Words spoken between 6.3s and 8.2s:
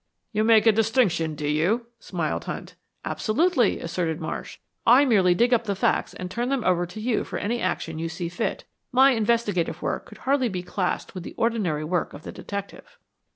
turn them over to you for any action you